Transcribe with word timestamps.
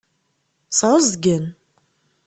Sɛuẓẓgen. 0.77 1.45